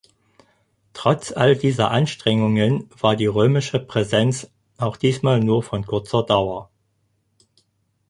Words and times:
Trotz 0.93 1.31
all 1.31 1.55
dieser 1.55 1.91
Anstrengungen 1.91 2.89
war 2.99 3.15
die 3.15 3.27
römische 3.27 3.79
Präsens 3.79 4.49
auch 4.79 4.97
diesmal 4.97 5.39
nur 5.41 5.61
von 5.61 5.85
kurzer 5.85 6.23
Dauer. 6.25 6.71